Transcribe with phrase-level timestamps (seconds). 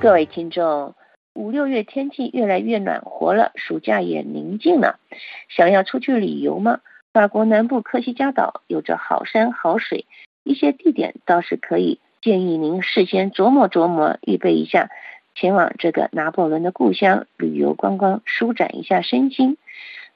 [0.00, 0.94] 各位听众，
[1.34, 5.00] 五六月天气越来越暖和了，暑假也临近了，
[5.48, 6.78] 想要出去旅游吗？
[7.12, 10.06] 法国南部科西嘉岛有着好山好水，
[10.44, 14.88] 一些地点倒是可以建议您事先琢磨琢磨，预备一下，
[15.34, 19.56] 前往这个拿破仑的故乡旅游观光，舒展一下身心。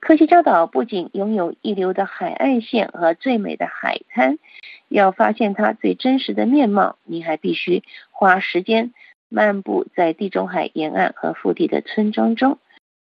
[0.00, 4.40] 科西嘉岛不仅拥有一流的海岸线和最美的海滩，
[4.88, 8.92] 要发现它最真实的面貌，您还必须花时间
[9.28, 12.58] 漫步在地中海沿岸和腹地的村庄中。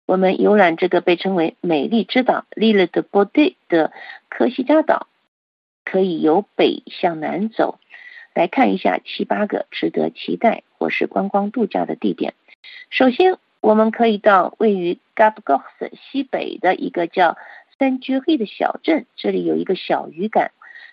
[0.06, 3.92] 我们游览这个被称为“美丽之岛 ”（Lille de b o d e 的
[4.30, 5.08] 科西嘉岛，
[5.84, 7.78] 可以由北向南走，
[8.34, 12.36] 来看一下七八个值得期待或是观光度假的地点。
[12.90, 15.62] 首先，我们可以到位于 Gap Gox
[15.94, 17.38] 西北的一个叫
[17.78, 20.52] Saint j u r i 的小镇，这里有一个小渔港，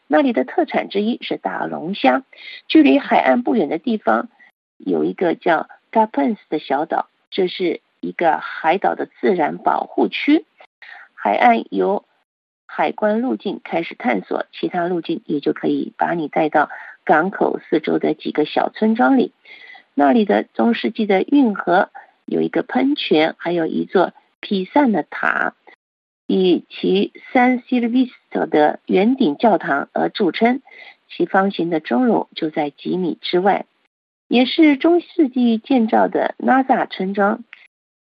[0.09, 2.25] 那里的特产之一是大龙虾。
[2.67, 4.29] 距离海岸不远的地方
[4.85, 10.45] 有一个叫 Gapens 的小岛，这是一个海岛的自然保护区。
[11.15, 12.05] 海岸由
[12.67, 16.71] 海关路径开始探索，其他路径也就可以把你带到
[17.05, 19.33] 港口四周的几个小村庄里。
[19.95, 21.91] 那里的中世纪的运河。
[22.27, 25.53] 有一个喷泉，还有一座披散的塔，
[26.27, 30.63] 以其 San Silvestro 的圆顶教堂而著称。
[31.11, 33.67] 其方形的钟楼就在几米之外，
[34.35, 37.45] 也是中世纪建造的 NASA 村庄，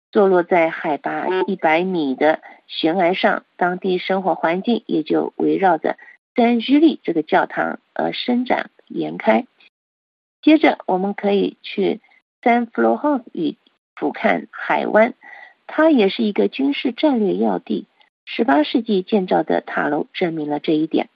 [0.09, 3.43] 坐落在海拔一百米的悬崖上。
[3.57, 5.97] 当地生活环境也就围绕着
[6.33, 9.47] San Julie 这个教堂而伸展延开。
[10.41, 11.99] 接着，我们可以去
[12.41, 13.57] San Florence 与
[13.93, 15.15] 俯瞰海湾，
[15.67, 17.85] 它也是一个军事战略要地。
[18.23, 21.09] 十八世纪建造的塔楼证明了这一点。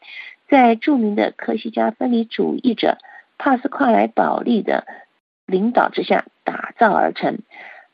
[0.50, 2.97] 在著名的科西嘉分离主义者
[3.38, 4.86] 帕斯夸莱·保利的
[5.46, 7.40] 领导之下打造而成。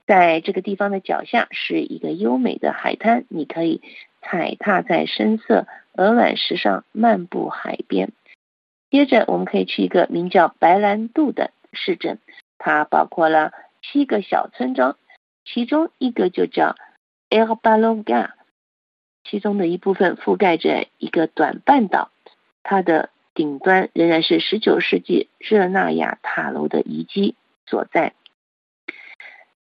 [0.06, 3.81] 在这个地方的脚下是一个优美的海滩，你可以
[4.22, 8.12] 踩踏在深色鹅卵石上漫步海边。
[8.90, 12.20] 接着，我们可以去一个名叫白兰度的市镇，
[12.58, 13.52] 它包括了。
[13.86, 14.96] 七个小村庄，
[15.44, 16.78] 其中一个就叫
[17.30, 18.30] El Balonga，
[19.25, 22.10] 其中的一部分覆盖着一个短半岛，
[22.64, 27.35] 它的顶端仍然是十九世纪热那亚塔楼的遗迹
[27.66, 28.13] 所在。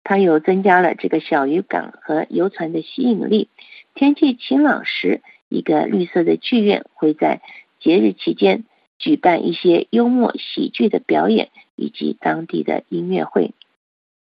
[0.04, 3.50] 它又增加了这个小渔港和游船的吸引力。
[3.96, 7.42] 天气晴朗时，一个绿色的剧院会在
[7.80, 8.66] 节日期间
[9.00, 13.54] 举办一些幽默喜剧的表演以及当地的音乐会。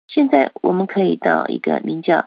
[0.07, 2.27] 现在我们可以到一个名叫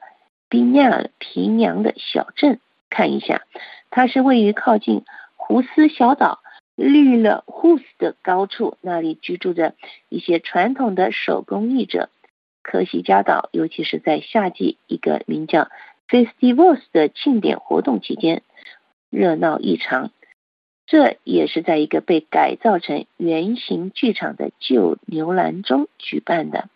[0.50, 2.60] 宾亚皮娘的小镇
[2.90, 3.44] 看一下，
[3.90, 5.04] 它是位于靠近
[5.38, 6.40] 胡斯小岛
[6.76, 9.76] 绿了胡斯的高处，那里居住着
[10.10, 12.10] 一些传统的手工艺者。
[12.62, 15.70] 科西嘉岛，尤其是在夏季，一个名叫
[16.10, 18.42] Festivals 的庆典活动期间，
[19.10, 20.12] 热闹异常。
[20.88, 26.70] 这也是在一个被改造成圆形剧场的旧牛栏中举办的。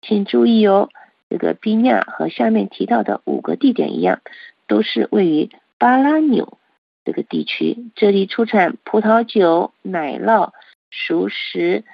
[0.00, 0.88] 请注意哦，
[1.28, 4.20] 这个宾亚和下面提到的五个地点一样，
[4.66, 6.58] 都是位于巴拉纽
[7.06, 7.86] 这个地区。
[7.94, 10.50] 这里出产葡萄酒、奶酪、
[10.90, 11.84] 熟食、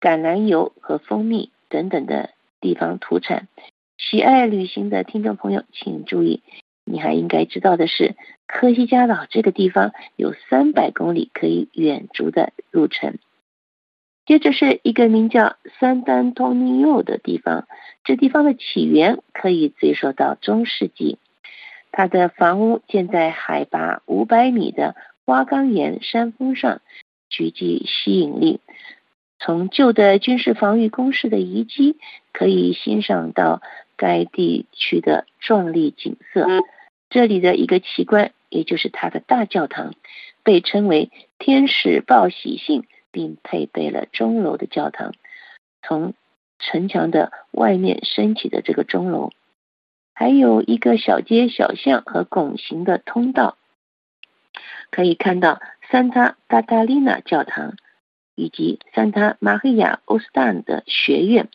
[0.00, 3.46] 橄榄油和蜂蜜等等的地方土产。
[3.98, 6.42] 喜爱旅行的听众朋友，请注意，
[6.84, 8.16] 你还应该知道的是，
[8.46, 13.18] 科西嘉岛这个地方有三百公里可以远足的路程。
[14.24, 17.66] 接着是一个名叫三丹托尼奥的地方，
[18.04, 21.18] 这地方的起源可以追溯到中世纪。
[21.92, 26.80] 它的房屋建在海拔五百米的花岗岩山峰上，
[27.28, 28.60] 极具吸引力。
[29.38, 31.96] 从旧的军事防御工事的遗迹，
[32.32, 33.62] 可以欣赏到
[33.96, 36.46] 该地区的壮丽景色。
[37.10, 39.94] 这里的一个奇观，也就是它的大教堂，
[40.42, 42.84] 被称为“天使报喜信”。
[43.10, 45.14] 并配备了钟楼的教堂，
[45.82, 46.12] 从
[46.58, 49.30] 城墙的外面升起的这个钟楼，
[50.18, 53.56] 还有一个小街小巷和拱形的通道，
[54.90, 57.76] 可以看到 Santa Catalina 教堂
[58.34, 61.48] 以及 Santa Maria Ostan 的学院。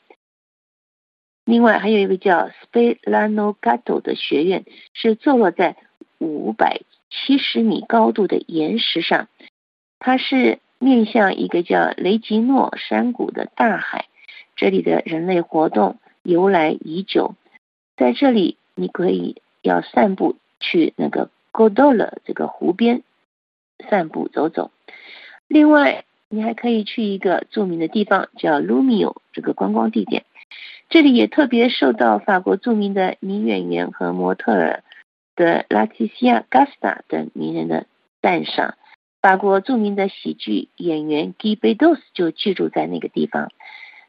[1.44, 4.63] 另外还有一个叫 Spelano g a t o 的学院，
[4.94, 5.75] 是坐落在
[6.19, 9.27] 五百七十米高度的岩石上，
[10.00, 10.59] 它是。
[10.80, 14.07] 面向一个叫雷吉诺山谷的大海，
[14.57, 17.36] 这里的人类活动由来已久。
[17.95, 23.04] 在这里，你可以要散步去那个 Godola 这个湖边
[23.90, 24.72] 散步走走。
[25.48, 30.25] 另外，你还可以去一个著名的地方叫 Lumio 这个观光地点。
[30.90, 34.84] 这里也特别受到法国著名的女演员和模特儿
[35.36, 37.86] 的拉提西亚·加斯塔等名人的
[38.22, 38.75] 赞赏。
[39.22, 43.51] 法国著名的喜剧演员 Guy Bedos 就居住在那个地方，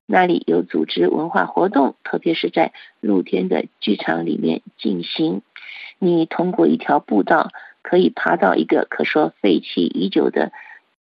[0.06, 5.42] 那里有组织文化活动，特别是在露天的剧场里面进行。
[5.98, 7.50] 你通过一条步道，
[7.82, 10.52] 可以爬到一个可说废弃已久的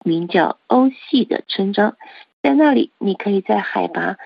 [0.04, 1.96] 名叫欧系的村庄，
[2.42, 4.16] 在那里，你可以在海拔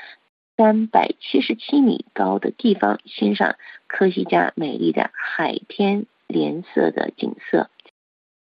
[0.57, 3.57] 三百七十七米高的地方欣赏
[3.87, 7.71] 科西嘉美丽的海天连色的景色。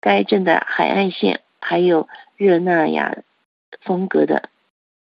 [0.01, 3.17] 该镇的海岸线，还有热那亚
[3.81, 4.49] 风格的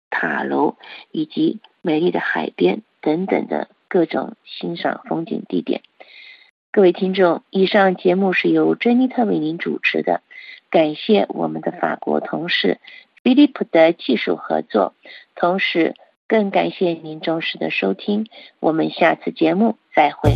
[0.10, 0.76] 塔楼，
[1.12, 5.82] 以及美丽的海边等等的各种欣赏风景地点。
[6.72, 10.22] 各位听众，以上节目是由珍妮特为您主持的，
[10.70, 12.80] 感谢我们的法国同事
[13.24, 14.94] 菲利普的技术合作，
[15.36, 15.96] 同时
[16.28, 18.28] 更感谢您忠实的收听。
[18.60, 20.34] 我们下次节目再会。